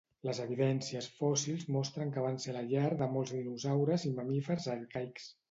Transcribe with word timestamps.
Les 0.27 0.37
evidències 0.43 1.09
fòssils 1.17 1.65
mostren 1.75 2.13
que 2.15 2.23
van 2.25 2.41
ser 2.47 2.57
la 2.57 2.65
llar 2.73 2.89
de 3.03 3.09
molts 3.19 3.35
dinosaures 3.37 4.09
i 4.11 4.15
mamífers 4.19 4.69
arcaics. 4.79 5.31